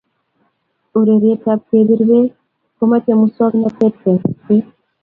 Urerietab 0.99 1.59
kebir 1.69 2.01
beek 2.09 2.29
ko 2.75 2.83
mochei 2.89 3.19
musoknoteetab 3.21 3.93
kengus 4.01 4.35
beek 4.45 4.65